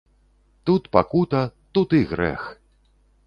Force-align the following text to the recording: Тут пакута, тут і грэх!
Тут 0.69 0.87
пакута, 0.95 1.41
тут 1.79 1.89
і 1.99 2.01
грэх! 2.13 2.41